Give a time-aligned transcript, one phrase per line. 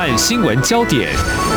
[0.00, 1.10] 岸新闻焦点、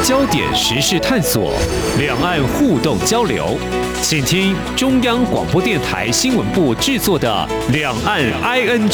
[0.03, 1.53] 焦点时事探索、
[1.97, 3.57] 两岸互动交流，
[4.01, 8.89] 请听中央广播电台新闻部制作的《两岸 ING》。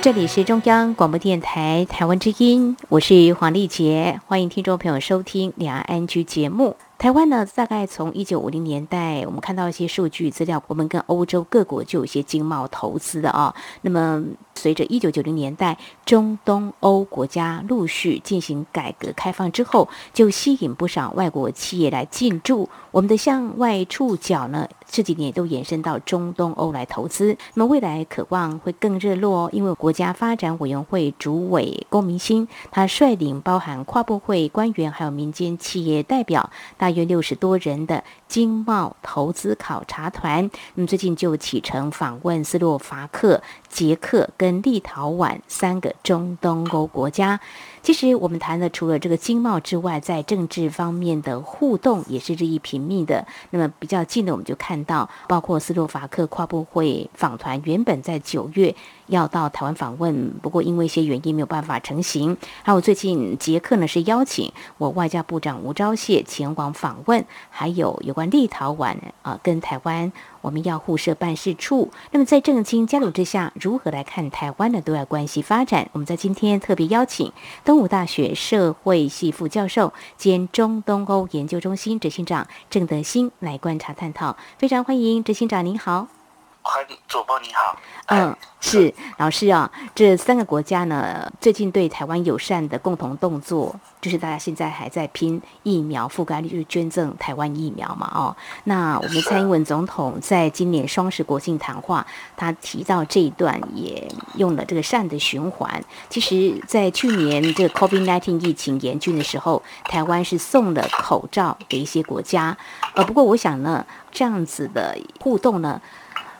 [0.00, 6.76] 这里是中央广播电台台湾之音，我是黄丽杰，欢迎听众朋友收听《两岸 ING》节目。
[7.00, 13.54] 台湾呢，大概从一九五零年代，我们看到一些数据资料，我们跟欧洲各国就有一些经贸投资的啊。
[13.80, 14.22] 那么，
[14.54, 22.68] 随着一九九零年代中东欧国家陆续进行改革开放之后，就吸引不少外国企业来进驻。
[22.90, 27.34] 我们的向外触角呢，这几年都延伸到中东欧来投资。
[27.54, 47.40] 那么未来渴望会更热络哦，因为国家发展委员会主委龚明鑫，他率领包含跨部会官员还有民间企业代表，大约六十多人的经贸投资考察团，那么最近就启程访问斯洛伐克、捷克跟立陶宛三个中东欧国家。
[47.82, 53.26] 其实我们谈的除了这个经贸之外，在政治方面的互动也是日益频密的。
[53.50, 58.72] 那么比较近的，我们就看到，包括斯洛伐克跨部会访团原本在九月
[59.06, 62.36] 要到台湾访问，不过因为一些原因没有办法成行。
[62.62, 70.12] 还有最近捷克呢是邀请我外交部长吴钊燮前往访问，还有有关立陶宛啊跟台湾。
[70.42, 71.90] 我们要互设办事处。
[72.12, 75.88] 那么在政经交流之下，如何来看台湾的对外关系发展？
[75.92, 77.30] 我们在今天特别邀请
[77.64, 84.36] 东吴大学社会系副教授兼中东欧研究中心执行长郑德兴来观察探讨。
[84.56, 86.19] 非常欢迎执行长，您好。
[86.62, 87.76] 欢主播，你好。
[88.06, 98.10] 嗯，是老师啊，这三个国家呢，最近对台湾友善的共同动作，就是大家现在还在拼疫苗覆盖率，就是捐赠台湾疫苗嘛。
[98.14, 105.82] 哦，那我们蔡英文总统在今年双十国庆谈话，他提到这一段，也用了这个善的循环。
[106.10, 112.56] 其实，在去年这个 COVID-19 疫情严峻的时候，台湾是送了口罩给一些国家。
[112.94, 115.80] 呃，不过我想呢，这样子的互动呢。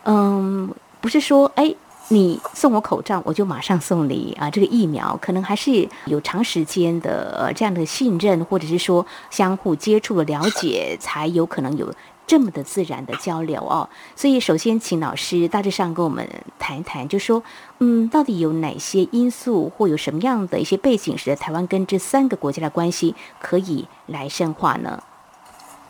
[0.05, 1.75] 嗯，不是说哎，
[2.09, 11.93] 你送我口罩，我就马上送你啊这个疫苗，可能还是有长时间的这样的信任，或者是说相互接触的了解，才有可能有
[12.27, 13.89] 这么的自然的交流哦。
[14.17, 16.27] 所以，首先请老师大致上跟我们
[16.59, 17.43] 谈一谈，就说
[17.79, 25.03] 嗯，到底有哪些因素或有什么样的一些背景，使得台湾跟这三个国家的关系可以来深化呢？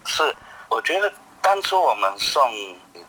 [0.05, 0.35] 是，
[0.69, 2.43] 我觉得当初我们送。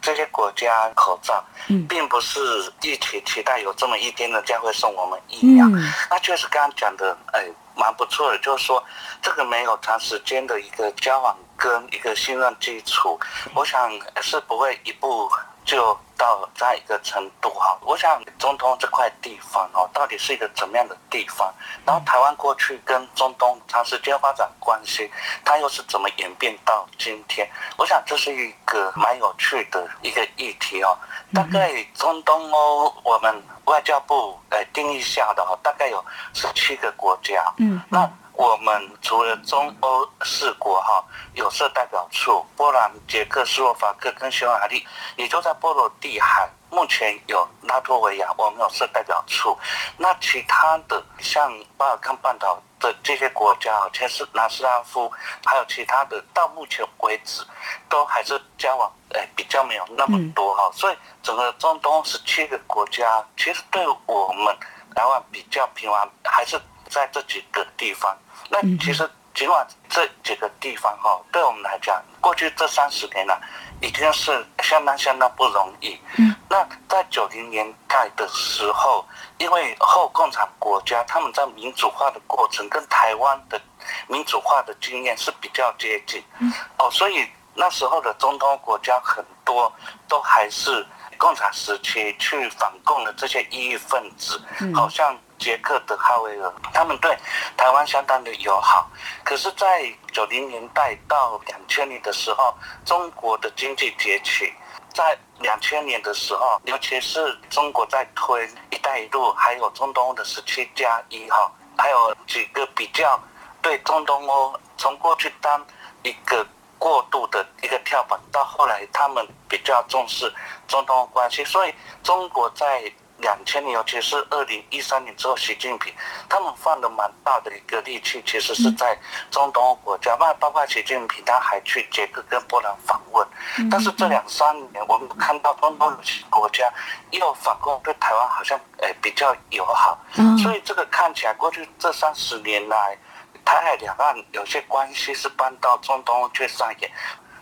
[0.01, 1.43] 这些国家口罩，
[1.87, 2.39] 并不是
[2.81, 5.67] 一起期待有这么一天的将会送我们疫苗。
[6.09, 7.45] 那确实刚刚讲的，哎，
[7.75, 8.37] 蛮不错的。
[8.39, 8.83] 就是说，
[9.21, 13.19] 这个没有长时间的一个交往跟一个信任基础，
[13.53, 13.91] 我想
[14.21, 15.31] 是不会一步。
[15.71, 21.49] 就到这样一个程度哈，我想中东这块地方哦，到底是一个怎么样的地方？
[21.85, 25.09] 然后台湾过去跟中东长时间发展关系，
[25.45, 27.49] 它又是怎么演变到今天？
[27.77, 30.93] 我想这是一个蛮有趣的一个议题哦。
[31.33, 36.03] 大概中东欧，我们外交部呃定义下的哈，大概有
[36.33, 37.49] 十七个国家。
[37.59, 38.11] 嗯，那。
[38.33, 41.03] 我们除了中欧四国哈
[41.33, 46.49] 有设代表处，波兰、捷克斯洛伐克跟匈牙利，也就在波罗的海。
[46.73, 49.57] 目前有拉脱维亚，我们有设代表处。
[49.97, 55.11] 那其他的像巴尔干半岛的这些国家啊，切斯南斯拉夫，
[55.43, 57.43] 还有其他的，到目前为止
[57.89, 60.71] 都还是交往诶比较没有那么多哈。
[60.73, 64.57] 所以整个中东十七个国家，其实对我们
[64.95, 66.57] 台湾比较平安，还是
[66.91, 68.15] 在这几个地方。
[68.49, 73.41] 那其实，尽管这几个地方哈，对我们来讲，过去这三十年了，
[73.79, 75.97] 已经是相当相当不容易。
[76.17, 76.35] 嗯。
[76.49, 79.05] 那在九零年代的时候，
[79.37, 83.59] 因为后共产国家他们在民主化的过程跟台湾的
[84.07, 86.21] 民主化的经验是比较接近。
[86.39, 86.51] 嗯。
[86.77, 89.71] 哦，所以那时候的中东国家很多
[90.09, 90.85] 都还是
[91.17, 94.41] 共产时期去反共的这些异议分子，
[94.75, 95.17] 好像。
[95.41, 97.17] 捷克的哈维尔，他们对
[97.57, 98.87] 台湾相当的友好。
[99.25, 102.53] 可是，在九零年代到两千年的时候，
[102.85, 104.53] 中国的经济崛起，
[104.93, 113.19] 在两千年的时候，尤其是中国在推“一带一路”，还有中东的十七加一哈，还有几个比较
[113.63, 115.65] 对中东欧，从过去当
[116.03, 116.45] 一个
[116.77, 120.31] 过渡的一个跳板，到后来他们比较重视
[120.67, 121.73] 中东关系，所以
[122.03, 122.93] 中国在。
[123.21, 125.93] 两千年，尤其是二零一三年之后，习近平
[126.27, 128.97] 他们放了蛮大的一个力气，其实是在
[129.29, 133.25] 中东欧国家，包包括习近平他还去捷克跟波兰访问。
[133.69, 136.69] 但是这两三年，我们看到中东有些国家
[137.11, 139.97] 又反过对台湾好像诶比较友好，
[140.41, 142.97] 所以这个看起来过去这三十年来，
[143.45, 146.91] 台海两岸有些关系是搬到中东去上演。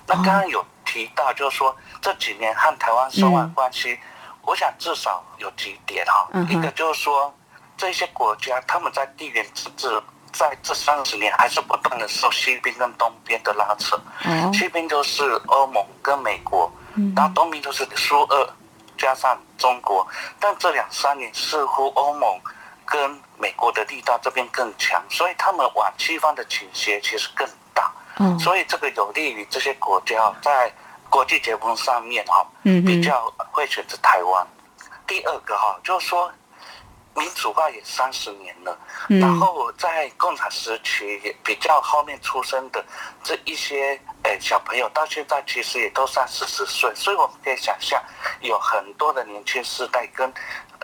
[0.06, 3.98] 那刚刚有提到，就是说这几年和台湾双方关系。
[4.41, 7.31] 我想至少有几点哈，一个就是说，
[7.77, 10.01] 这些国家他们在地缘政治
[10.31, 14.00] 在这三十年还是不断的受西边跟东边的拉扯，
[14.53, 16.71] 西边就是欧盟跟美国，
[17.15, 18.50] 然后东边就是苏俄
[18.97, 20.07] 加上中国，
[20.39, 22.39] 但这两三年似乎欧盟
[22.86, 27.91] 跟美国的力道这边更强，所以他们往西方的倾斜其实更大，
[28.39, 30.74] 所以这个有利于这些国家在。
[31.10, 34.48] 国际结婚上面哈，比较会选择台湾。
[35.08, 36.32] 第二个哈，就是说
[37.16, 38.78] 民主化也三十年了，
[39.08, 42.84] 然后在共产时期比较后面出生的
[43.24, 48.02] 这一些诶小朋友，到现在其实也都三四十岁，所以我们可以想象，
[48.42, 50.32] 有很多的年轻世代跟。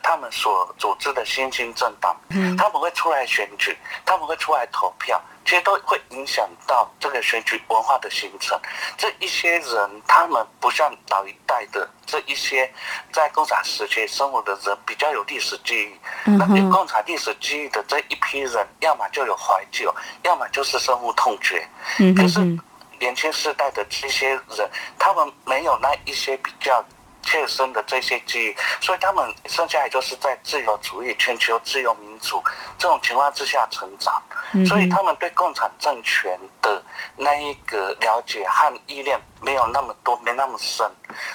[0.04, 3.75] 他们所组织的新兴政党，嗯他们会出来选举，
[4.06, 8.59] 他们会出来投票，其实都会影响到这个选举文化的形成。
[8.97, 12.69] 这一些人，他们不像老一代的这一些
[13.13, 16.31] 在共产时期生活的人，比较有历史记忆。
[16.31, 19.94] 那有共产历史记忆的这一批人，要么就有怀旧，
[20.24, 21.65] 要么就是深恶痛绝。
[22.15, 22.39] 可是
[23.00, 26.83] 年轻世代的这些人，他们没有那一些比较。
[27.25, 32.42] 切身的这些记忆，所以他们剩下也就是在自由主义、全球自由民主
[32.77, 34.22] 这种情况之下成长，
[34.68, 36.81] 所以他们对共产政权的
[37.18, 40.89] 那一个了解和依恋没有那么多，没那么深，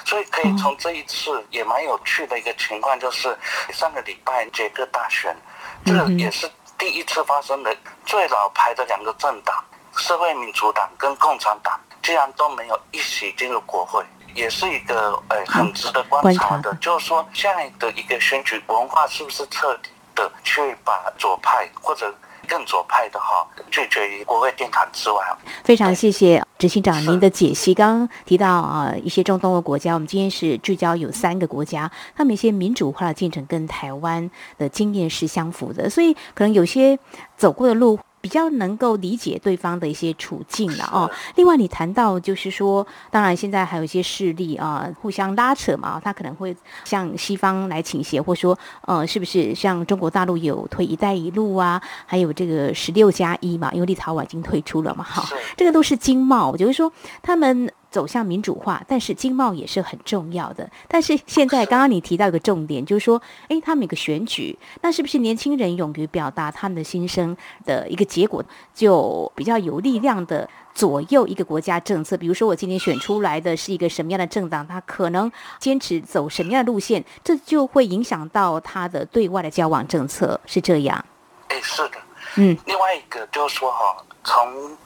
[0.07, 3.37] 所以可以从这一次也蛮有趣的一个情况，就是
[3.73, 5.37] 上个礼拜捷克大选，
[5.85, 6.49] 这个也是
[6.79, 7.77] 第一次发生的
[8.07, 9.63] 最老牌的两个政党——
[9.99, 14.05] 社会民主党跟共产党，竟然都没有一起进入国会。
[14.35, 22.15] 也是一个呃很值得观察的，就是说现在的一个选举文化是不是彻底的去把左派或者
[22.49, 25.23] 更左派的哈拒绝于国会殿堂之外？
[25.63, 27.73] 非常谢谢执行长您的解析。
[27.73, 36.99] 刚刚提到啊一些中东的国家，我们今天是聚焦有三个国家，他们一些民主化的进程跟台湾的经验是相符的，所以可能有些
[37.37, 37.99] 走过的路。
[38.21, 41.11] 比较能够理解对方的一些处境了哦。
[41.37, 53.73] 另外，你谈到就是说，当然现在还有一些势力啊，互相拉扯嘛，他可能会向西方来倾斜，或说，呃，是不是像中国大陆有推“一带一路”啊，还有这个“十六加一”嘛？
[53.73, 55.27] 因为立陶宛已经退出了嘛，哈，
[55.57, 57.71] 这个都是经贸，就是说他们。
[57.91, 60.71] 走向民主化，但是经贸也是很重要的。
[60.89, 68.45] 但是现在刚刚你提到一个重点，就是说，哎，他们有个选举，那是不是年轻人勇于表达他们的心声的一个结果，
[68.75, 72.17] 就比较有力量的左右一个国家政策？
[72.17, 81.05] 比如说，我今天选出来的是一个什么样的政党，他可能坚持走什么样的路线，这就会影响到他的对外的交往政策，是这样？
[81.49, 81.99] 哎，是的，
[82.37, 82.57] 嗯。
[82.67, 84.77] 另外一个就是说，哈，从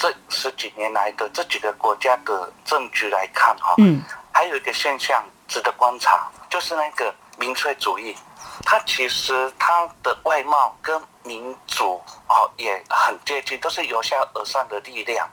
[0.00, 4.02] 这十几年来的这几个国家的证据来看，哈，嗯，
[4.32, 8.16] 还有一个现象值得观察，就是那个民粹主义，
[8.64, 15.28] 它其实它的外貌跟民主哦也很接近，都是由下而上的力量。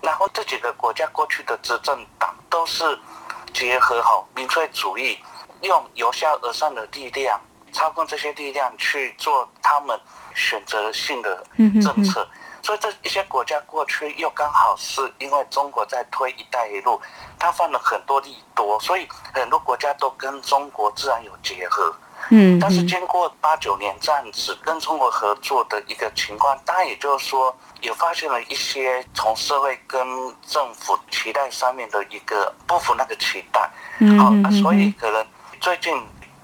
[0.00, 2.98] 然后这几个国家过去的执政党都是
[3.54, 5.16] 结合好民粹主义，
[5.60, 7.40] 用由下而上的力量
[7.72, 9.96] 操控这些力量去做他们
[10.34, 11.46] 选择性的
[11.80, 12.28] 政策。
[12.62, 17.00] 所以这一些国家过去又刚好是因为中国在推“一带一路”，
[17.38, 21.92] 它放了很多利多，所以很多国家都跟中国自然有结合。
[22.30, 30.00] 嗯，但是经过八九年这样子跟中国合作的一个情况，当然也就是说也发现了一些从社会跟
[30.46, 33.68] 政府期待上面的一个不符那个期待。
[33.98, 35.26] 嗯，好，所以可能
[35.60, 36.00] 最近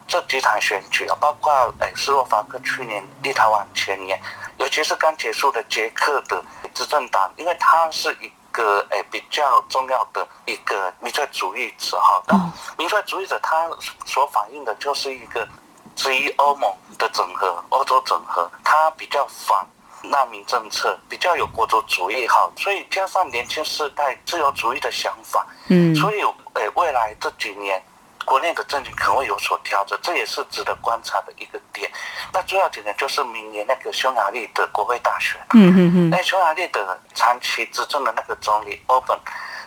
[0.09, 4.19] 这几场选举啊，包括诶斯洛伐克去年、立陶宛前年。
[4.57, 6.43] 尤其是刚结束的捷克的
[6.75, 12.21] 执政党，因为它是一个诶比较重要的一个民粹主义者哈。
[12.27, 12.35] 那
[12.77, 13.69] 民粹主义者他
[14.07, 15.47] 所反映的就是一个
[15.95, 19.65] 质疑欧盟的整合、欧洲整合，他比较反
[20.03, 22.51] 难民政策，比较有国族主义哈。
[22.57, 26.23] 所以加上年轻世代自由主义的想法，嗯，所以
[26.55, 27.81] 诶未来这几年。
[28.29, 31.91] 国内的政局可能会有所调整，这也是值得观察的一个点。
[32.31, 35.41] 那重要点呢，就是明年那个匈牙利的国会大选。
[35.55, 36.11] 嗯嗯嗯。
[36.11, 39.19] 那匈牙利的长期执政的那个总理 Orbán，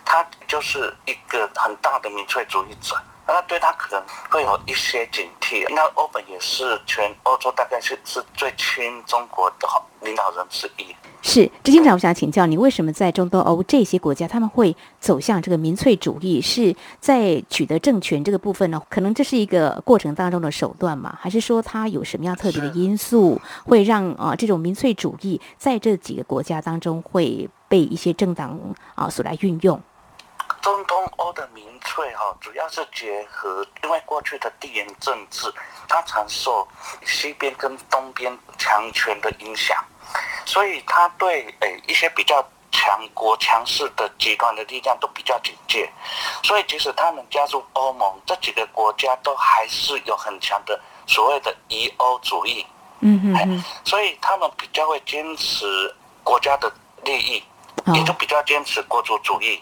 [0.06, 2.96] 他就是一个很大的民粹主义者，
[3.34, 5.66] 那对他可能会有一些警惕。
[5.74, 9.68] 那欧本也是全欧洲大概是是最亲中国的
[10.02, 10.96] 领导人之一。
[11.24, 16.42] 是，执行长，我想请教你，为什么在中东欧这些国家他们会走向这个民粹主义？
[16.42, 18.82] 是在取得政权这个部分呢？
[18.90, 21.16] 可能这是一个过程当中的手段嘛？
[21.22, 28.60] 还是说它有什么样特别的因素，会让啊这种民粹主义在这几个国家当中会被一些政党
[28.96, 29.80] 啊所来运用？
[30.62, 35.52] 中东欧的民粹哈，主要是结合因为过去的地缘政治，
[35.88, 36.68] 它常受
[37.06, 39.84] 西边跟东边强权的影响，
[40.46, 45.90] 所以它对诶一些比较强国强势的极端的力量都比较警戒，
[46.44, 52.66] 所以即使他们加入欧盟，这几个国家都还是有很强的所谓的疑欧主义，
[53.00, 56.72] 嗯嗯，所以他们比较会坚持国家的
[57.04, 57.44] 利益，
[57.94, 59.62] 也就比较坚持国族主义。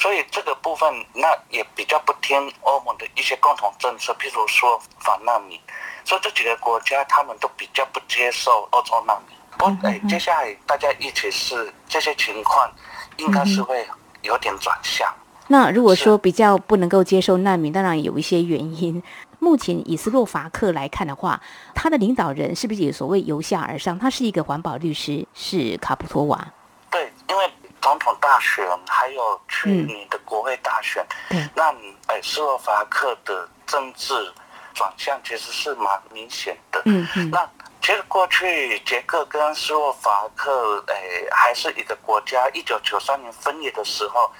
[0.00, 5.60] 所以这个部分，那也比较不听欧盟的一些共同政策，譬如说反难民，
[6.06, 9.36] 所以这几个国家他们都比较不接受欧洲难民。
[9.58, 12.72] 不，哎，接下来大家一起是这些情况，
[13.18, 13.86] 应该是会
[14.22, 15.06] 有点转向。
[15.48, 19.02] 那如果说比较不能够接受难民，当然有一些原因。
[19.38, 21.38] 目前以斯洛伐克来看的话，
[21.74, 23.98] 他的领导人是不是也所谓由下而上？
[23.98, 26.52] 他是一个环保律师，是卡普托瓦。
[26.90, 27.50] 对，因为。
[27.80, 31.04] 总统大选还有去年的国会大选，
[31.54, 31.74] 那
[32.06, 34.32] 哎，斯洛伐克的政治
[34.74, 36.82] 转向其实是蛮明显的。
[36.84, 37.30] 嗯嗯。
[37.30, 37.48] 那
[37.80, 40.94] 其实过去捷克跟斯洛伐克哎
[41.30, 42.48] 还是一个国家。
[42.52, 44.30] 一九九三年分裂的时候，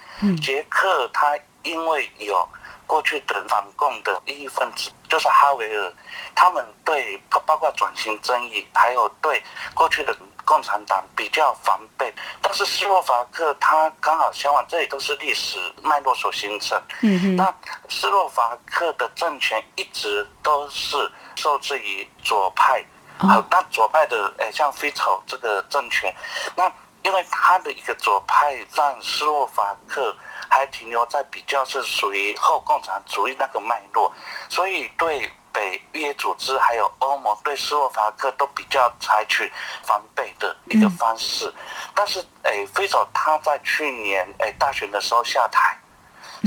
[0.41, 2.47] 捷克他因为有
[2.85, 5.93] 过去的反共的异议分子，就是哈维尔，
[6.35, 9.43] 他们对包括转型争议，还有对
[9.73, 10.15] 过去的。
[10.51, 16.77] 共产党比较防备，但是斯洛伐克它刚好相反，这里都是历史脉络所形成。
[17.03, 17.35] 嗯哼。
[17.37, 17.55] 那
[17.87, 22.83] 斯洛伐克的政权一直都是受制于左派，
[23.17, 26.13] 好，那左派的诶，像菲丑这个政权，
[26.53, 26.69] 那
[27.03, 30.13] 因为他的一个左派让斯洛伐克
[30.49, 34.11] 还停留在比较是属于后共产主义那个脉络，
[34.49, 35.31] 所以对。
[35.53, 39.51] 北约组织还有欧盟对斯洛伐克都比较采取
[39.83, 41.53] 防备的一个方式，
[41.93, 45.77] 但是诶，非洲他在去年诶大选的时候下台，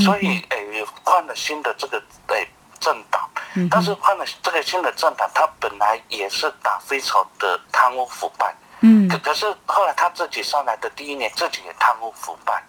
[0.03, 2.49] 所以诶换了新的这个诶
[2.81, 3.29] 政党，
[3.71, 12.63] 但是换了这个新的政党，他本来也是打非洲的贪污腐败，嗯，可可是后来他自己上来的第一年，自己也贪污腐败。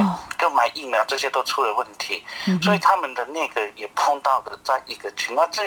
[0.00, 2.24] 哦，购买疫苗这些都出了问题，
[2.62, 5.62] 所以他们的那个也碰到的在一个情况，这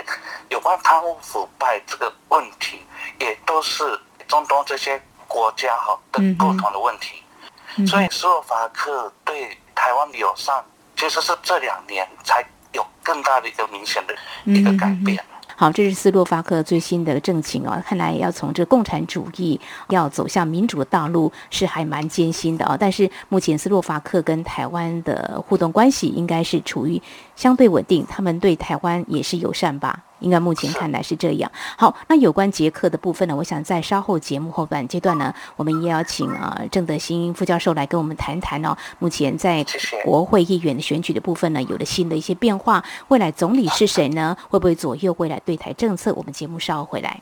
[0.49, 2.83] 有关贪污腐败这个问题，
[3.19, 7.21] 也都是中东这些国家哈的共同的问题。
[7.85, 10.63] 所以斯洛伐克对台湾友善，
[10.95, 14.15] 其实是这两年才有更大的一个明显的
[14.45, 15.23] 一个改变。
[15.55, 17.81] 好，这是斯洛伐克最新的政情哦。
[17.85, 19.59] 看来要从这共产主义
[19.89, 22.75] 要走向民主的道路是还蛮艰辛的哦。
[22.77, 27.01] 但是目前斯洛伐克跟台湾的互动关系应该是处于
[27.35, 30.03] 相对稳定，他们对台湾也是友善吧。
[30.21, 31.51] 应该目前看来是这样。
[31.77, 33.35] 好，那有关捷克的部分呢？
[33.35, 38.75] 我想在稍后节目后半阶段呢，我们也要请啊郑德兴副教授来跟我们谈谈哦。
[38.97, 39.63] 目前在
[40.03, 42.83] 国会议员的选举的部分呢，有了新的一些变化。
[43.09, 44.35] 未来总理是谁呢？
[44.49, 46.13] 会不会左右未来对台政策？
[46.13, 47.21] 我们节目稍后回来。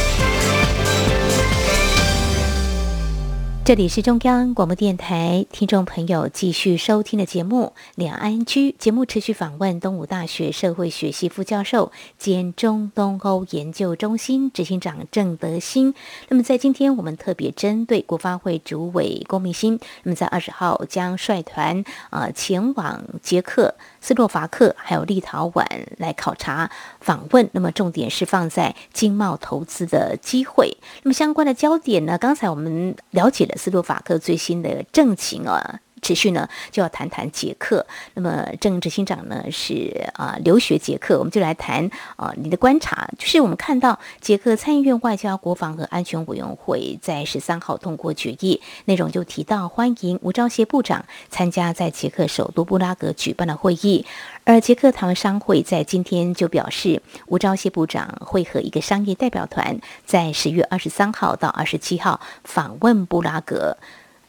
[3.63, 15.93] 这里是中央广播电台听众朋友继续收听的节目《两岸居》，节目持续访问东吴大学社会学系副教授兼中东欧研究中心执行长郑德兴。
[16.29, 23.75] 那么在今天，我们特别针对国发会主委龚明鑫，那么在二十号将率团啊前往捷克。
[24.01, 25.65] 斯洛伐克还有立陶宛
[25.97, 30.75] 来考察访问，那么重点是放在经贸投资的机会。
[31.03, 32.17] 那么相关的焦点呢？
[32.17, 35.79] 刚才我们了解了斯洛伐克最新的政情啊。
[36.01, 37.85] 持续呢，就要谈谈捷克。
[38.13, 54.05] 那么郑执行长呢是啊留学捷克，我们就来谈啊你的观察，就是我们看到捷克参议院外交、国防和安全委员会在十三号通过决议，内容就提到欢迎吴钊燮部长参加在捷克首都布拉格举办的会议。
[54.43, 63.77] 而捷克台湾商会在今天就表示，吴钊燮部长会和一个商业代表团在十月二十三号到二十七号访问布拉格。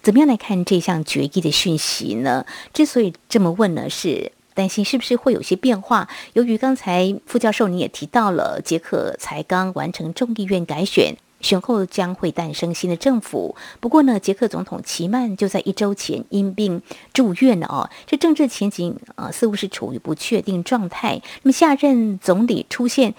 [0.03, 2.45] 怎么样来看这项决议的讯息呢？
[2.73, 6.09] 之所以这么问呢，是担心是不是会有些变化？
[6.33, 11.17] 由于刚才副教授你也提到了，捷克才刚完成众议院改选。
[11.41, 13.57] 选后将会诞生新的政府。
[13.81, 16.81] 不过呢，捷克总统齐曼就在一周前因病
[17.13, 17.91] 住院了哦。
[18.07, 21.21] 这政治前景啊，似乎是处于不确定状态。
[21.43, 23.15] 那么下任总理出现，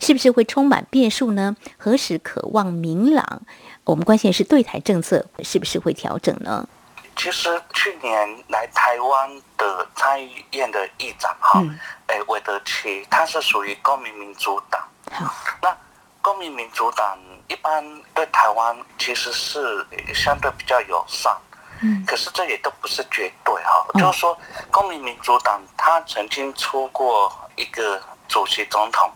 [0.00, 1.56] 是不是会充满变数呢？
[1.76, 3.42] 何时渴望明朗？
[3.84, 6.68] 我们关心的是对台政策是不是会调整呢？
[7.16, 11.62] 其实去年来台湾的参议院的议长哈，
[12.06, 14.80] 哎，韦德奇，他是属于公民民主党。
[15.10, 15.76] 好，那
[16.20, 17.18] 公民民主党。
[17.48, 21.34] 一般对台湾其实是相对比较友善，
[21.80, 23.86] 嗯，可是这也都不是绝对哈。
[23.94, 24.38] 就是说，
[24.70, 27.98] 公民民主党他曾经出过一个
[28.28, 29.10] 主席总统，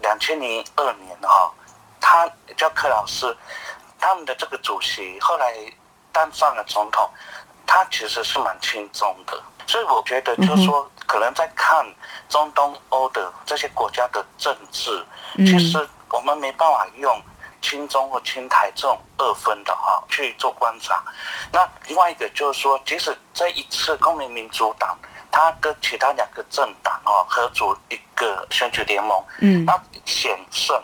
[0.00, 1.52] 两千零二年哈，
[2.00, 3.36] 他叫柯老师，
[4.00, 5.54] 他们的这个主席后来
[6.10, 7.08] 当上了总统，
[7.66, 9.40] 他其实是蛮轻松的。
[9.66, 11.86] 所以我觉得就是说，可能在看
[12.28, 15.06] 中东欧的这些国家的政治，
[15.36, 17.22] 其实我们没办法用。
[17.66, 21.02] 亲中或亲台这种二分的哈去做观察，
[21.50, 24.94] 那另外一个就是说，即使这一次公民民主党
[25.34, 30.80] 他跟其他两个政党哦合组一个选举联盟，嗯，那险胜，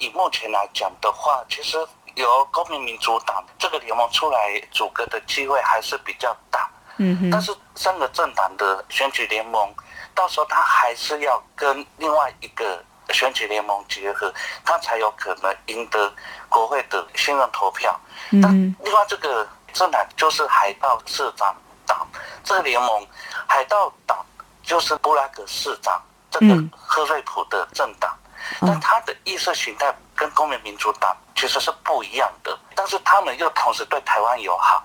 [0.00, 1.78] 以目前来讲的话，其实
[2.16, 9.72] 由公民民主党这个联盟出来组阁的机会还是比较大，嗯哼，但是三个政党的选举联盟，
[10.12, 12.82] 到时候他还是要跟另外一个。
[13.10, 14.32] 选举联盟结合，
[14.64, 16.10] 他才有可能赢得
[16.48, 17.94] 国会的信任投票。
[18.30, 18.50] 嗯但
[18.82, 21.54] 另外这个政党就是海盗市长
[21.86, 22.06] 党，
[22.42, 23.06] 这个联盟
[23.46, 24.24] 海盗党
[24.62, 26.00] 就是布拉格市长
[26.30, 28.16] 这个赫瑞普的政党，
[28.60, 34.82] 但他的意识形态跟公民民主党其实是不一样的，但是他们又同时对台湾友好。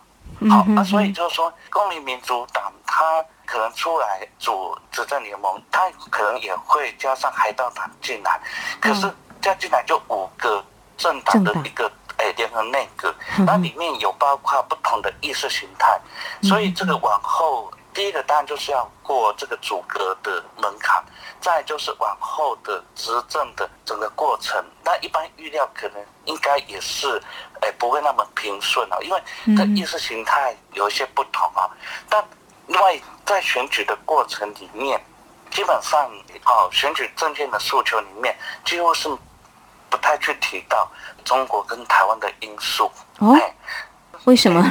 [0.49, 3.23] 好，那所以就是说，公民民主党他。
[3.51, 8.39] 可能出来组执政联盟，他可能也会加上海盗党进来，
[8.79, 10.63] 可是加进来就五个
[10.95, 13.13] 政党的一个诶联合内阁，
[13.45, 15.99] 那里面有包括不同的意识形态，
[16.43, 21.03] 所以这个往后第一个当然就是要过这个组阁的门槛，
[21.41, 27.21] 再就是往后的执政的整个过程，那一般预料可能应该也是
[27.61, 29.23] 诶不会那么平顺啊，因为
[29.57, 31.69] 这意识形态有一些不同啊，
[32.08, 32.23] 但。
[32.71, 35.03] 另外，在选举的过程里面，
[35.49, 36.08] 基本上，
[36.45, 39.10] 哦，选举政见的诉求里面，几乎是
[39.89, 40.89] 不太去提到
[41.23, 42.91] 中国跟台湾的因素。
[43.19, 43.36] 哦，
[44.25, 44.62] 为什么？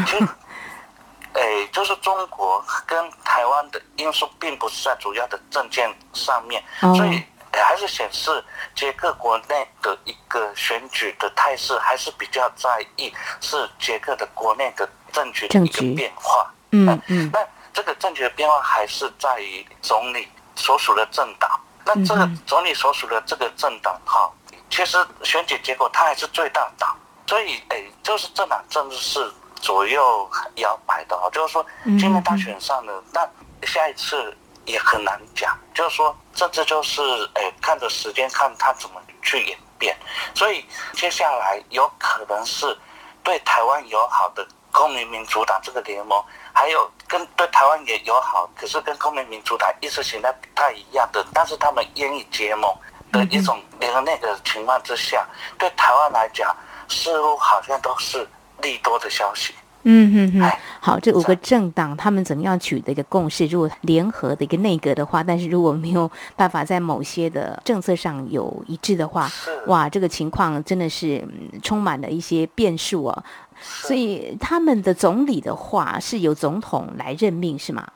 [1.34, 16.50] 哎，就是中国跟台湾的因素，并不是在主要的政见上面，所以还是显示捷克国内的一个选举的态势，还是比较在意是捷克的国内的政局的一个变化。
[16.70, 17.40] 嗯嗯，那。
[17.70, 20.26] 这个政局的变化还是在于总理
[20.56, 21.48] 所属的政党。
[21.84, 24.28] 那这个总理所属的这个政党，哈，
[24.70, 31.28] 其实选举结果它还是最大党，所以，哎，就是政党政治是左右摇摆的啊。
[31.30, 33.20] 就是说，今天大选上了，那
[33.66, 35.58] 下一次也很难讲。
[35.74, 37.02] 就是说，政治就是，
[37.34, 39.96] 哎，看着时间，看他怎么去演变。
[40.34, 42.76] 所以，接下来有可能是
[43.22, 46.22] 对台湾友好的公民民主党这个联盟。
[46.52, 52.68] 还有跟对台湾也友好，可是跟公民民主党意识形态不太一样的，但是他们愿意结盟
[53.12, 55.26] 的一种联合那个情况之下，
[55.58, 56.54] 对台湾来讲，
[56.88, 58.26] 似乎好像都是
[58.62, 59.54] 利多的消息。
[59.84, 63.46] 嗯嗯嗯，好，这五个政党他们怎么样取得一个共识？
[63.46, 69.30] 如果联合的一个内阁的话，但是如果没有办法在某些的政策上有一致的话，
[69.66, 71.26] 哇，这个情况真的是
[71.62, 73.24] 充满了一些变数啊。
[73.62, 77.86] 所以他们的总理的话是由总统来任命是吗？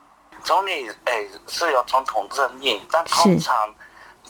[0.41, 3.55] 总理诶是由总统任命，但通常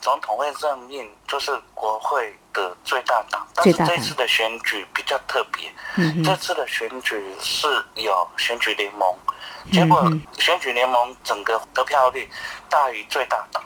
[0.04, 3.48] 总统会任命就是国会的最大党。
[3.56, 5.74] 但是这次的选举比较特别，
[6.22, 9.16] 这次的选举是有选举联盟，
[9.72, 10.04] 结果
[10.38, 12.30] 选举联盟整个得票率
[12.70, 13.64] 大于最大党，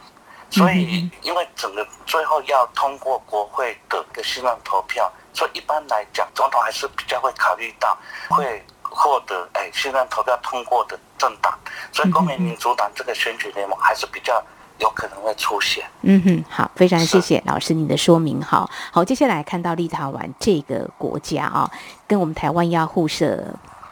[0.51, 5.11] 所以因为整个最后要通过国会的个信任投票。
[5.33, 7.97] 所以一般来讲，总统还是比较会考虑到
[8.29, 11.57] 会获得哎信任投票通过的政党，
[11.91, 14.43] 所以公民民主党这个选举联盟还是比较
[14.79, 15.83] 有可能会出现。
[16.01, 18.41] 嗯哼，好，非常谢谢老师您的说明。
[18.41, 21.69] 好，好，接下来看到立陶宛这个国家啊，
[22.07, 23.43] 跟我们台湾要互设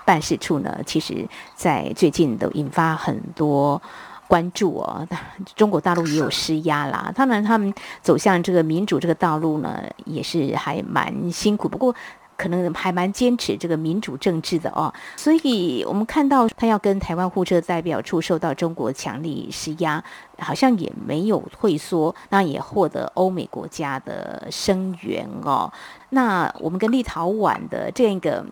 [0.06, 3.82] 办事处呢，其实在最近都引发很多。
[4.28, 5.08] 关注哦，
[5.56, 7.12] 中国大陆也有施压啦。
[7.16, 7.72] 当然，他们
[8.02, 11.70] 走向这个民主这个道路呢，也是还蛮辛苦。
[11.70, 11.94] 不过，
[12.38, 14.94] 可能还蛮坚持这个民主政治的哦。
[15.16, 20.04] 所以我们看到他要跟台湾互设代表处受到中国强力施压，
[20.40, 25.72] 好像也没有退缩，那也获得欧美国家的声援哦。
[26.10, 28.46] 那我们跟立陶宛的这样一个。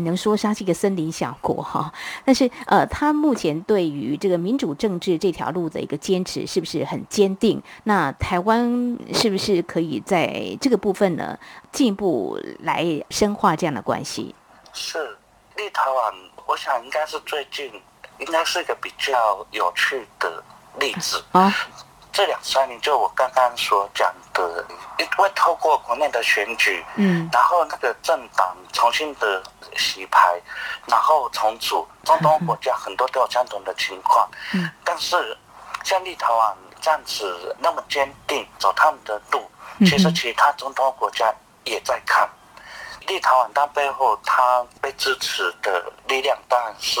[0.00, 1.92] 能说它是一个森林小国哈，
[2.24, 7.62] 但是呃，他目前对于这个民主政治这条路的一个坚持是不是很坚定？
[7.84, 11.38] 那台湾是不是可以在这个部分呢
[11.72, 14.34] 进一步来深化这样的关系？
[14.72, 15.16] 是
[15.56, 16.12] 立陶宛，
[16.46, 17.70] 我想应该是最近
[18.18, 20.42] 应该是一个比较有趣的
[20.78, 21.54] 例子啊。
[22.12, 24.64] 这两三年，就我刚刚所讲的，
[24.98, 29.42] 因为透过国内的选举，嗯，然后那个政党重新的
[29.76, 30.40] 洗牌，
[30.86, 35.36] 然后重组，中东国家很多都有相同的情况，嗯，但是
[35.84, 39.48] 像立陶宛这样子那么坚定走他们的路，
[39.80, 41.32] 其实其他中东国家
[41.64, 42.28] 也在看。
[43.06, 47.00] 立陶宛，它背后它被支持的力量当然是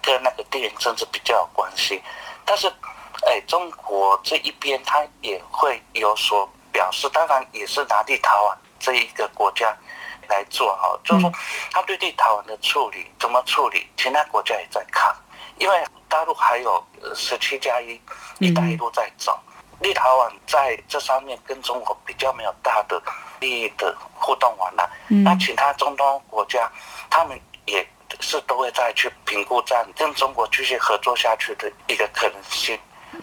[0.00, 2.00] 跟那个地缘政治比较有关系，
[2.44, 2.72] 但是。
[3.24, 9.74] 哎，中国这一边他也会有所表示，当然也是拿立陶宛这一个国家
[10.28, 11.32] 来做哈，就是说
[11.72, 15.14] 他对立陶宛的处理怎么处理，其他国家也在看，
[15.58, 18.00] 因为大陆还有十七加一，
[18.38, 19.38] 一带一路在走，
[19.80, 23.02] 立陶宛在这上面跟中国比较没有大的
[23.40, 26.70] 利益的互动完了，那其他中东国家
[27.10, 27.86] 他们也
[28.20, 32.78] 是都会再去评估这样跟中国继续合作下去的一个可能性。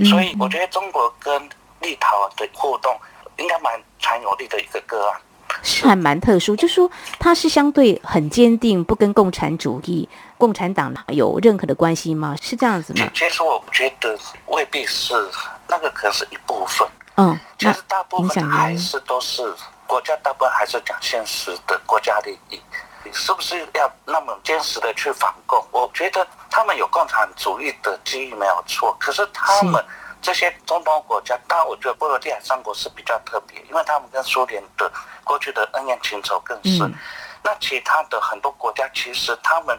[0.05, 1.49] 所以我觉得中国跟
[1.81, 2.95] 立陶宛的互动
[3.37, 5.21] 应该蛮强有力的一个个案，
[5.61, 6.55] 是还蛮特殊。
[6.55, 12.35] 就说它是相对很坚定，不跟共产主义、共产党有任何的关系吗？
[12.41, 13.09] 是这样子吗？
[13.13, 15.13] 其实我觉得未必是，
[15.67, 16.87] 那个可能是一部分。
[17.15, 19.43] 嗯，其实大部分还是都是
[19.85, 22.59] 国家，大部分还是讲现实的国家利益。
[23.11, 25.65] 是不是要那么坚实的去反共？
[25.71, 29.83] 我觉得他们有共产主义的基因没有错，可是他们
[30.21, 34.91] 这些中东国家，当然我觉得波罗的海三国是比较特别，因为他们跟苏联的
[35.23, 36.93] 过去的恩怨情仇更深。
[37.43, 39.77] 那其他的很多国家，其实他们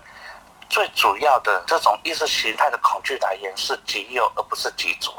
[0.68, 5.14] 最主要的这种意识形态的恐惧来源是极右，而不是极左。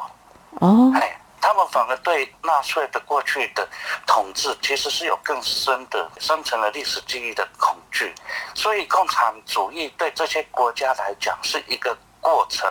[0.59, 1.19] 哦，哎。
[1.45, 3.69] 他们反而对纳粹的过去的
[4.07, 8.11] 统治其实是有更深的、深层的历史记忆的恐惧，
[8.55, 12.67] 所以共产主义对这些国家来讲是一个过程，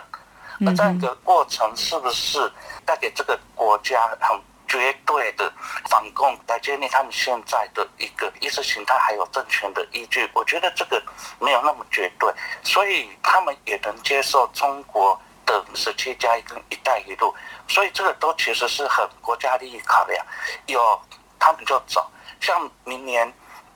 [0.67, 2.51] 而这样一个过程是不是
[2.85, 5.49] 带给这个国家很绝对的
[5.89, 10.29] 反共，来建立他们现在的一个意识形态还有政权的依据？
[10.33, 11.01] 我觉得这个
[11.39, 12.29] 没有那么绝对，
[12.61, 15.17] 所以他们也能接受中国。
[15.47, 17.31] 的十七加一跟一带一路，
[17.67, 20.25] 所以这个都其实是很国家利益考量，
[20.67, 20.99] 有
[21.39, 22.05] 他们就走。
[22.39, 23.31] 像明年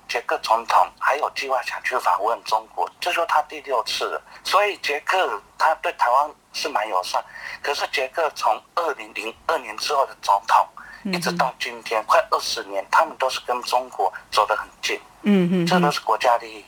[0.08, 4.22] 捷克总统还有计划想去访问中国，这说他第六次了。
[4.44, 7.24] 所以捷克他对台湾是蛮友善，
[7.62, 10.68] 可是捷克从二零零二年之后的总统，
[11.12, 15.00] 一直到今天快二十年，他们都是跟中国走得很近。
[15.24, 16.66] 嗯嗯，这都是国家利益。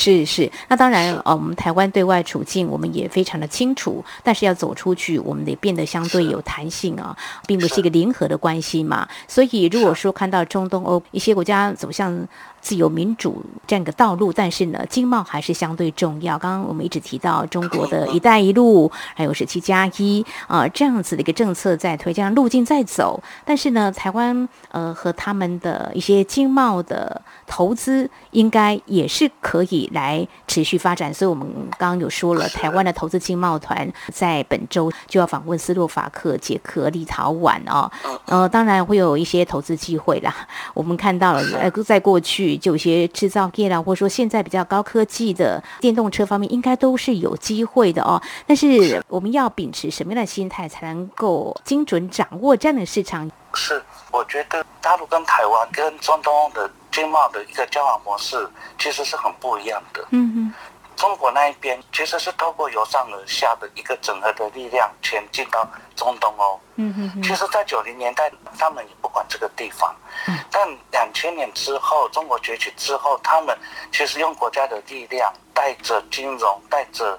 [0.00, 7.16] 是是，那当然，呃，我们台湾对外处境我们也非常的清楚，但是要走出去，我们得变得相对有弹性啊，
[7.48, 9.08] 并不是一个零和的关系嘛。
[9.26, 12.28] 所以，如果说看到中东欧一些国家走向。
[12.68, 16.38] 自由民主这样一个道路，但是呢，经贸还是相对重要。
[16.38, 23.22] 刚刚我们一直提到中国的一带一路，还有十七加一啊这样子的一个政策在推，这样路径在走。
[23.46, 31.14] 但是呢，台湾呃和他们的一些经贸的投资，应该也是可以来持续发展。
[31.14, 37.90] 所以我们刚刚有说了，台湾的投资经贸团在本周就要访问斯洛伐克、捷克、立陶宛哦，
[38.26, 40.34] 呃，当然会有一些投资机会啦。
[40.74, 42.57] 我们看到了，呃，在过去。
[42.58, 48.20] 就有些制造业啦，或者说现在比较高科技的电动车方面，应该都是有机会的哦。
[48.46, 53.30] 但是我们要秉持什么样的心态，才能够精准掌握这样的市场？
[53.54, 60.04] 是，我觉得大陆跟台湾跟中东的经贸的一个交往模式，其实是很不一样的。
[60.10, 60.54] 嗯哼。
[60.98, 66.58] 中国那一边其实是透过由上而下的一个整合的力量前进到中东哦。
[66.74, 69.94] 嗯嗯其实，在九零年代，他们也不管这个地方。
[70.26, 70.36] 嗯。
[70.50, 73.56] 但两千年之后，中国崛起之后，他们
[73.92, 77.16] 其实用国家的力量，带着金融，带着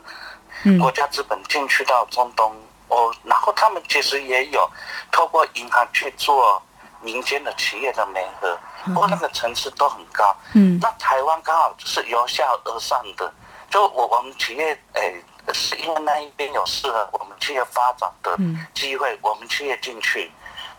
[0.77, 2.53] 国家资本进去到中东
[2.89, 3.15] 哦。
[3.23, 4.69] 然后他们其实也有
[5.09, 6.61] 透过银行去做
[6.99, 10.35] 民间的企业的媒合，不过那个层次都很高。
[10.53, 10.77] 嗯。
[10.81, 13.33] 那台湾刚好就是由下而上的。
[13.69, 18.37] 就我我们企业诶，是因为那一边有适合我们企业发展的
[18.73, 20.31] 机会，我们企业进去。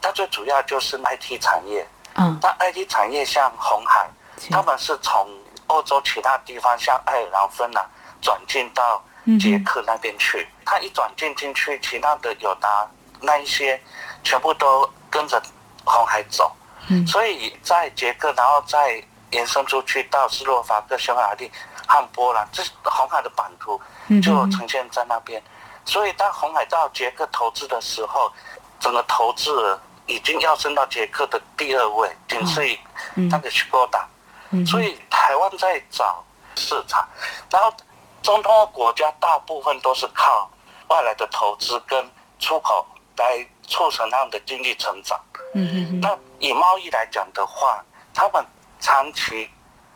[0.03, 1.87] 它最主要就是 IT 产业。
[2.15, 2.39] 嗯。
[2.43, 4.09] 那 IT 产业像红海，
[4.51, 5.29] 他们是从
[5.69, 7.89] 欧洲其他地方，像爱尔兰、芬兰
[8.21, 9.03] 转进到
[9.39, 10.47] 捷克那边去。
[10.65, 12.89] 它一转进进去，其他的有达
[13.21, 13.81] 那一些
[14.25, 15.41] 全部都跟着
[15.85, 16.51] 红海走。
[16.89, 19.01] 嗯所以在捷克，然后再
[19.31, 21.51] 延伸出去到斯洛伐克、匈牙利
[21.91, 23.81] 和波兰，这红海的版图
[24.23, 25.43] 就呈现在那边。
[25.85, 28.33] 所以当红海到捷克投资的时候，
[28.79, 29.77] 整个投资
[30.07, 32.79] 已经要升到捷克的第二位，仅次于
[33.29, 34.07] 那个斯波达。
[34.65, 36.25] 所以台湾在找
[36.55, 37.09] 市场，
[37.51, 37.73] 然后
[38.23, 40.49] 中东国家大部分都是靠
[40.89, 45.19] 外来的投资跟出口来促成他们的经济成长。
[46.01, 48.45] 那以贸易来讲的话，他们
[48.81, 49.51] 长期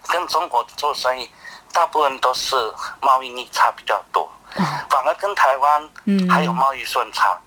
[0.08, 1.30] 跟中国做生意，
[1.72, 2.56] 大部分都是
[3.00, 4.30] 贸易逆差比较多，
[4.88, 5.90] 反而跟台湾
[6.28, 7.38] 还有贸易顺差。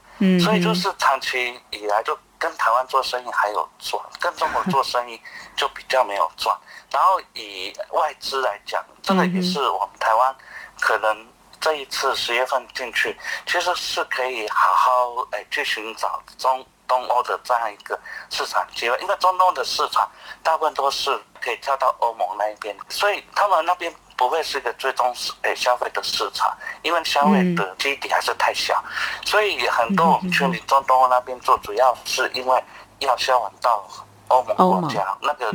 [0.43, 5.21] 所以就是长期以来就跟台湾做生意还有赚，跟中国做生意
[5.55, 6.57] 就比较没有赚。
[6.89, 10.35] 然后以外资来讲，这个也是我们台湾
[10.79, 11.27] 可能
[11.61, 13.15] 这一次十月份进去，
[13.45, 20.09] 其实是可以好好诶去寻找中东欧的这样一个市场机会，因为中东的市场
[20.41, 23.93] 大部分都是可以跳到欧盟那一边，所以他们那边。
[24.17, 28.83] 不会是一个最终是诶消费的市场，因为消费的基底还是太小，
[29.23, 32.63] 所以很多我们去你中东欧那边做，主要是因为
[32.97, 33.87] 要销往到
[34.29, 35.53] 欧盟国家，那个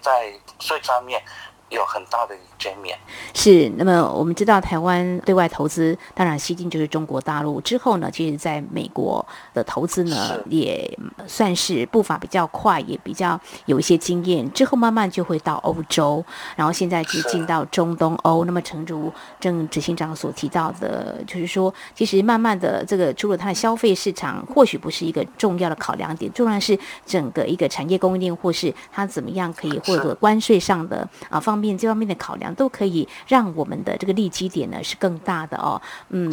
[0.00, 1.22] 在税上面。
[1.68, 2.98] 有很大的减免
[3.34, 14.50] 是，那么我们知道台湾对外投资，当然西进就是中国大陆之后呢，其实在美国的投资呢，也算是步伐比较快，也比较有一些经验。
[14.52, 16.22] 之后慢慢就会到欧洲，
[16.56, 18.44] 然后现在就进到中东欧。
[18.44, 19.10] 那么诚如
[19.40, 31.62] 郑执行长所提到的，就是说，其实慢慢的这个除了它的消费市场，或许不是一个重要的考量点，重要是整个一个产业供应链，或是它怎么样可以获得关税上的啊方。
[31.62, 35.80] 面这方面的考量都可以让我们的这个利基点呢是更大的哦。
[36.08, 36.28] 嗯，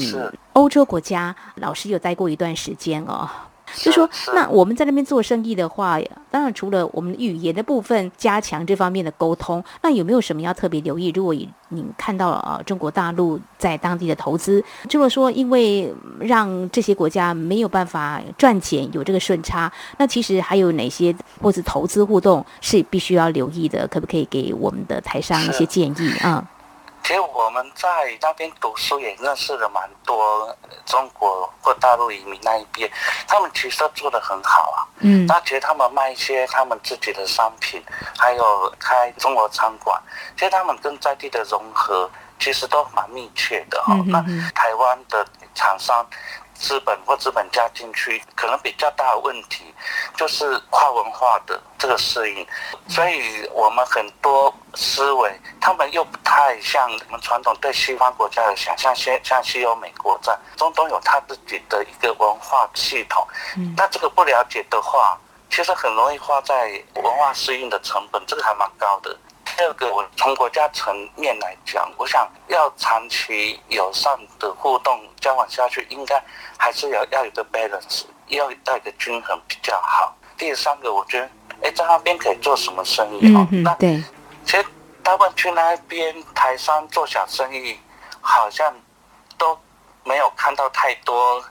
[0.59, 3.29] 欧洲国家老师有待过一段时间哦。
[3.75, 5.99] 就说，那我们在那边做生意的话，
[6.31, 11.09] 当然除了我们语言的部分加强这方面的沟通，那有没有什么要特别留意？
[11.15, 11.35] 如果
[11.69, 23.87] 你看到了中国大陆在当地的投资，如果说因为让这些国家没有办法赚钱，有这个顺差，那其实还有哪些或是投资互动是必须要留意的？
[23.87, 26.43] 可不可以给我们的台商一些建议啊？
[27.03, 27.87] 其实我们在
[28.21, 32.89] 那边读书也认识了蛮多中国或大陆移民那一边，
[33.27, 34.85] 他们其实都做的很好啊。
[34.99, 35.25] 嗯。
[35.25, 37.83] 那其实他们卖一些他们自己的商品，
[38.17, 39.99] 还有开中国餐馆，
[40.37, 42.09] 其实他们跟在地的融合
[42.39, 43.95] 其实都蛮密切的哈。
[44.07, 44.21] 那
[44.53, 46.05] 台湾的厂商。
[46.59, 49.73] 资本或资本家进去，可能比较大的问题
[50.17, 52.45] 就是跨文化的这个适应，
[52.89, 63.25] 所以我们很多思维，他们又不太像我们传统对西方国家的想象，像像西欧美国在中东有他自己的一个文化系统，
[63.77, 65.17] 那这个不了解的话，
[65.49, 69.17] 其实很容易花在文化适应的成本，这个还蛮高的。
[69.59, 76.15] 第二个，我从国家层面来讲，我想要长期友善的互动交往下去，应该
[76.57, 80.15] 还是要要有个 balance，要要一个均衡比较好。
[80.37, 81.29] 第三个，我觉得，
[81.63, 83.45] 哎，在那边可以做什么生意哦？
[83.51, 84.01] 那对，
[84.45, 84.65] 其实
[85.03, 87.77] 大部分去那边台商做小生意，
[88.21, 88.73] 好像
[89.37, 89.59] 都
[90.05, 91.43] 没有看到太多。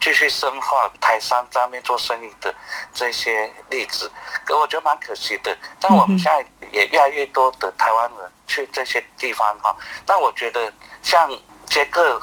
[0.00, 2.54] 继续深化台商在那边做生意的
[2.92, 4.10] 这些例子，
[4.44, 5.56] 可我觉得蛮可惜的。
[5.78, 9.76] 但我们现在也越来越多的台湾人去这些地方哈。
[10.06, 11.30] 但我觉得像
[11.66, 12.20] 杰克，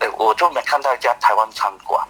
[0.00, 2.06] 哎，我就没看到一家台湾餐馆，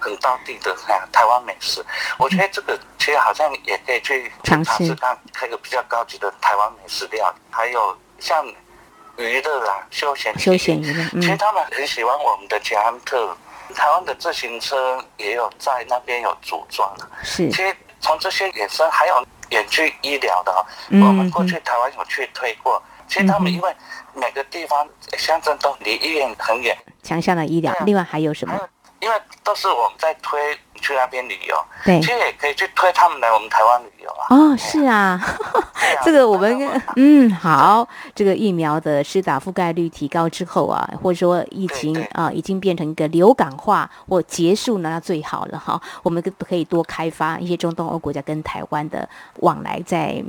[0.00, 0.76] 很当地的
[1.12, 1.84] 台湾美食。
[2.18, 7.36] 我觉得这个其实好像也可以去尝试看，开个比较高级的台湾美食料理。
[7.50, 8.46] 还有像
[9.16, 13.36] 娱乐啦，休闲休闲娱乐，其实他们很喜欢我们的捷安特。
[13.74, 17.48] 台湾的自行车也有在那边有组装是。
[17.50, 22.82] 其实从这些衍生，还有远距医疗的哈，我们过去台湾有去推过。
[23.08, 23.74] 其实他们因为
[24.12, 27.74] 每个地方乡镇都离医院很远，强项的医疗。
[27.86, 28.68] 另外还有什么？
[29.00, 34.36] 因为都是我们在推去那边旅游，对，其实也可以去推他们来我们台湾旅游啊。
[34.36, 35.20] 哦，是啊，
[36.04, 45.80] 这个我们嗯好，这个疫苗的施打覆盖率提高之后啊，或者说疫情啊已经变成一个流感化或结束呢，那最好了哈。
[46.02, 49.08] 我们可可以多开发一些中东欧国家跟台湾的
[49.40, 50.22] 往来，在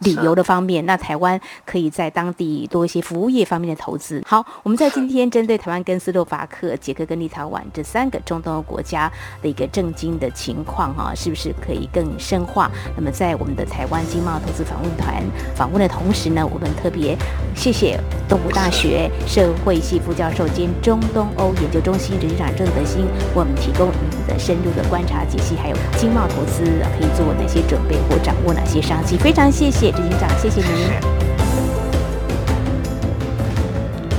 [0.00, 4.22] 旅游的方面，那台湾可以在当地多一些服务业方面的投资。
[4.26, 12.70] 好，我们在今天针对台湾跟斯洛伐克、捷克跟立陶宛这三个中东欧国家的一个政经的情况哈，是不是可以更深化？
[12.96, 15.20] 那么在在我们的台湾经贸投资访问团
[15.52, 17.18] 访问的同时呢，我们特别
[17.56, 29.16] 谢谢东吴大学社会系副教授兼中东欧研究中心执行长郑德兴，为我们提供你的深入的观察解析，还有经贸投资可以做哪些准备或掌握哪些商机。
[29.16, 30.86] 非常谢谢执行长，谢谢您。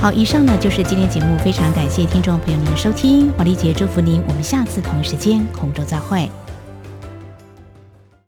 [0.02, 6.28] 好，以上呢就是今天节目，非常感谢听众朋友您的收听，黄丽杰祝福您，我们下次同一时间空中再会。